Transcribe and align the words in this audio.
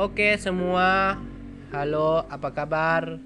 Oke 0.00 0.40
semua, 0.40 1.20
halo 1.68 2.24
apa 2.24 2.48
kabar? 2.56 3.20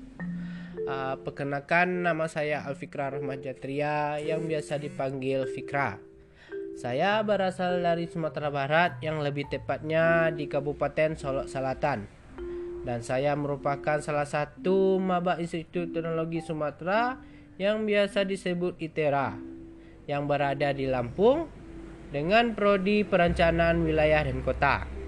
Uh, 0.82 1.14
perkenalkan 1.22 2.02
nama 2.02 2.26
saya 2.26 2.66
Alfikra 2.66 3.06
Rahmat 3.14 3.38
Jatria 3.38 4.18
yang 4.18 4.50
biasa 4.50 4.82
dipanggil 4.82 5.46
Fikra. 5.46 6.02
Saya 6.74 7.22
berasal 7.22 7.86
dari 7.86 8.10
Sumatera 8.10 8.50
Barat 8.50 8.98
yang 8.98 9.22
lebih 9.22 9.46
tepatnya 9.46 10.34
di 10.34 10.50
Kabupaten 10.50 11.14
Solok 11.14 11.46
Selatan. 11.46 12.10
Dan 12.82 12.98
saya 13.06 13.38
merupakan 13.38 14.02
salah 14.02 14.26
satu 14.26 14.98
maba 14.98 15.38
Institut 15.38 15.94
Teknologi 15.94 16.42
Sumatera 16.42 17.14
yang 17.62 17.86
biasa 17.86 18.26
disebut 18.26 18.74
ITERA 18.82 19.38
yang 20.10 20.26
berada 20.26 20.74
di 20.74 20.90
Lampung 20.90 21.46
dengan 22.10 22.58
prodi 22.58 23.06
perencanaan 23.06 23.86
wilayah 23.86 24.26
dan 24.26 24.42
kota. 24.42 25.05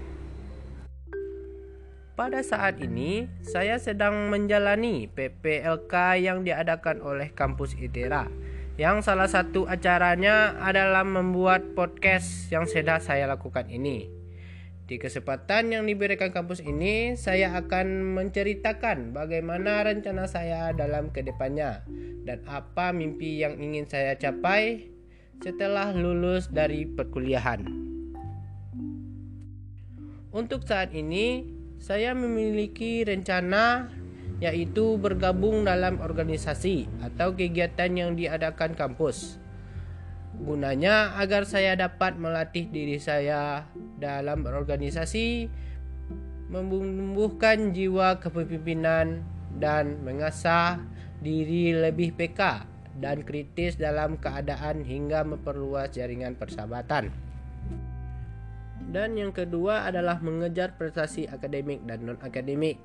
Pada 2.19 2.43
saat 2.43 2.83
ini, 2.83 3.31
saya 3.39 3.79
sedang 3.79 4.27
menjalani 4.27 5.07
PPLK 5.07 6.19
yang 6.19 6.43
diadakan 6.43 6.99
oleh 6.99 7.31
kampus 7.31 7.79
ITERA. 7.79 8.27
Yang 8.75 9.07
salah 9.07 9.31
satu 9.31 9.71
acaranya 9.71 10.59
adalah 10.59 11.07
membuat 11.07 11.79
podcast 11.79 12.51
yang 12.51 12.67
sedang 12.67 12.99
saya 12.99 13.23
lakukan 13.23 13.71
ini. 13.71 14.11
Di 14.83 14.99
kesempatan 14.99 15.71
yang 15.71 15.87
diberikan 15.87 16.35
kampus 16.35 16.59
ini, 16.59 17.15
saya 17.15 17.55
akan 17.55 18.11
menceritakan 18.19 19.15
bagaimana 19.15 19.87
rencana 19.87 20.27
saya 20.27 20.75
dalam 20.75 21.15
ke 21.15 21.23
depannya 21.23 21.87
dan 22.27 22.43
apa 22.51 22.91
mimpi 22.91 23.47
yang 23.47 23.55
ingin 23.63 23.87
saya 23.87 24.19
capai 24.19 24.91
setelah 25.39 25.95
lulus 25.95 26.51
dari 26.51 26.83
perkuliahan. 26.83 27.63
Untuk 30.35 30.67
saat 30.67 30.91
ini, 30.91 31.58
saya 31.79 32.11
memiliki 32.11 33.07
rencana 33.07 33.87
yaitu 34.43 34.99
bergabung 34.99 35.67
dalam 35.67 35.99
organisasi 35.99 36.87
atau 37.03 37.35
kegiatan 37.35 37.91
yang 37.91 38.11
diadakan 38.15 38.75
kampus. 38.75 39.39
Gunanya 40.39 41.19
agar 41.19 41.43
saya 41.43 41.75
dapat 41.75 42.15
melatih 42.15 42.71
diri 42.71 42.99
saya 43.03 43.67
dalam 43.99 44.47
organisasi, 44.47 45.51
menumbuhkan 46.47 47.75
jiwa 47.75 48.23
kepemimpinan 48.23 49.27
dan 49.59 49.99
mengasah 50.07 50.79
diri 51.19 51.75
lebih 51.75 52.15
peka 52.15 52.63
dan 52.95 53.27
kritis 53.27 53.75
dalam 53.75 54.15
keadaan 54.15 54.87
hingga 54.87 55.27
memperluas 55.27 55.91
jaringan 55.91 56.39
persahabatan. 56.39 57.28
Dan 58.89 59.13
yang 59.13 59.29
kedua 59.29 59.85
adalah 59.85 60.17
mengejar 60.17 60.73
prestasi 60.73 61.29
akademik 61.29 61.85
dan 61.85 62.09
non-akademik. 62.09 62.81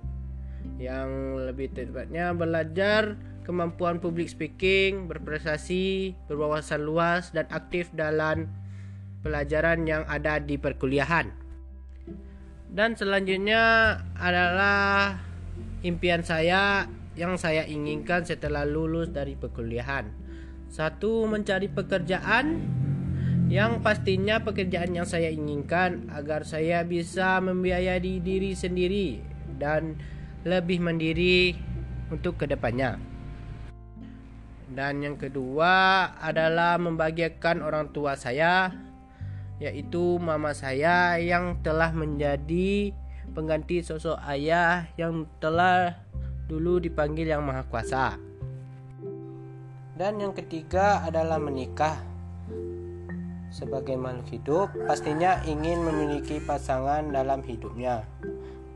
Yang 0.76 1.10
lebih 1.48 1.72
tepatnya 1.72 2.36
belajar 2.36 3.16
kemampuan 3.44 4.00
public 4.00 4.28
speaking, 4.28 5.08
berprestasi, 5.08 6.16
berwawasan 6.28 6.84
luas 6.84 7.32
dan 7.32 7.48
aktif 7.48 7.88
dalam 7.96 8.48
pelajaran 9.24 9.88
yang 9.88 10.04
ada 10.04 10.36
di 10.40 10.60
perkuliahan. 10.60 11.32
Dan 12.68 12.98
selanjutnya 12.98 13.96
adalah 14.18 15.16
impian 15.80 16.20
saya 16.20 16.84
yang 17.14 17.38
saya 17.38 17.64
inginkan 17.64 18.26
setelah 18.26 18.66
lulus 18.66 19.08
dari 19.08 19.38
perkuliahan. 19.38 20.10
Satu, 20.68 21.24
mencari 21.30 21.70
pekerjaan 21.70 22.60
yang 23.52 23.84
pastinya 23.84 24.40
pekerjaan 24.40 24.96
yang 24.96 25.04
saya 25.04 25.28
inginkan 25.28 26.08
agar 26.12 26.48
saya 26.48 26.80
bisa 26.82 27.36
membiayai 27.44 28.00
diri 28.00 28.56
sendiri 28.56 29.20
dan 29.60 30.00
lebih 30.48 30.80
mandiri 30.80 31.56
untuk 32.08 32.40
ke 32.40 32.48
depannya. 32.48 32.96
Dan 34.74 35.04
yang 35.04 35.20
kedua 35.20 36.08
adalah 36.18 36.80
membahagiakan 36.80 37.60
orang 37.60 37.92
tua 37.92 38.16
saya 38.16 38.72
yaitu 39.62 40.18
mama 40.18 40.50
saya 40.50 41.20
yang 41.22 41.62
telah 41.62 41.94
menjadi 41.94 42.90
pengganti 43.32 43.86
sosok 43.86 44.18
ayah 44.26 44.90
yang 44.98 45.30
telah 45.38 46.02
dulu 46.50 46.82
dipanggil 46.82 47.28
yang 47.28 47.44
maha 47.46 47.62
kuasa. 47.68 48.18
Dan 49.94 50.18
yang 50.18 50.34
ketiga 50.34 51.06
adalah 51.06 51.38
menikah. 51.38 52.13
Sebagai 53.54 53.94
makhluk 53.94 54.26
hidup, 54.34 54.66
pastinya 54.90 55.38
ingin 55.46 55.86
memiliki 55.86 56.42
pasangan 56.42 57.14
dalam 57.14 57.38
hidupnya. 57.46 58.02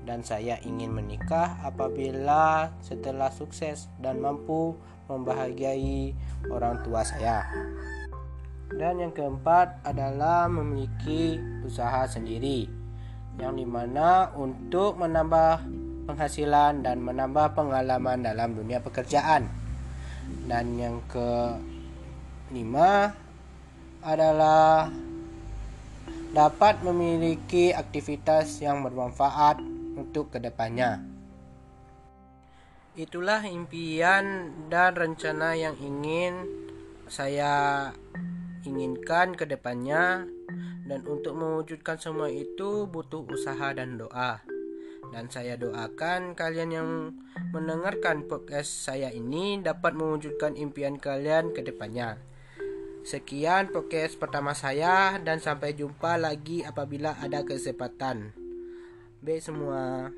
Dan 0.07 0.23
saya 0.23 0.55
ingin 0.63 0.95
menikah 0.95 1.59
apabila 1.67 2.71
setelah 2.79 3.27
sukses 3.35 3.91
dan 3.99 4.23
mampu 4.23 4.79
membahagiai 5.11 6.15
orang 6.47 6.79
tua 6.87 7.03
saya. 7.03 7.43
Dan 8.71 9.03
yang 9.03 9.11
keempat 9.11 9.83
adalah 9.83 10.47
memiliki 10.47 11.43
usaha 11.67 12.07
sendiri, 12.07 12.71
yang 13.35 13.59
di 13.59 13.67
mana 13.67 14.31
untuk 14.39 14.95
menambah 14.95 15.59
penghasilan 16.07 16.87
dan 16.87 17.03
menambah 17.03 17.59
pengalaman 17.59 18.23
dalam 18.23 18.55
dunia 18.55 18.79
pekerjaan. 18.79 19.51
Dan 20.47 20.79
yang 20.79 21.03
kelima 21.11 23.11
adalah 24.09 24.89
dapat 26.33 26.81
memiliki 26.81 27.77
aktivitas 27.77 28.65
yang 28.65 28.81
bermanfaat 28.81 29.61
untuk 30.01 30.33
ke 30.33 30.41
depannya. 30.41 31.05
Itulah 32.97 33.45
impian 33.45 34.51
dan 34.73 34.97
rencana 34.97 35.55
yang 35.55 35.77
ingin 35.77 36.49
saya 37.07 37.89
inginkan 38.65 39.37
ke 39.37 39.45
depannya 39.45 40.25
dan 40.89 41.01
untuk 41.05 41.37
mewujudkan 41.37 42.01
semua 42.01 42.33
itu 42.33 42.89
butuh 42.89 43.29
usaha 43.29 43.71
dan 43.77 44.01
doa. 44.01 44.41
Dan 45.09 45.33
saya 45.33 45.57
doakan 45.57 46.37
kalian 46.37 46.71
yang 46.75 46.89
mendengarkan 47.55 48.29
podcast 48.29 48.69
saya 48.69 49.09
ini 49.09 49.61
dapat 49.61 49.97
mewujudkan 49.97 50.57
impian 50.57 51.01
kalian 51.01 51.57
ke 51.57 51.65
depannya. 51.65 52.21
Sekian 53.07 53.71
podcast 53.71 54.19
pertama 54.19 54.53
saya 54.53 55.19
dan 55.23 55.39
sampai 55.39 55.75
jumpa 55.75 56.19
lagi 56.19 56.67
apabila 56.67 57.15
ada 57.19 57.47
kesempatan. 57.47 58.35
Baik 59.23 59.43
semua. 59.43 60.11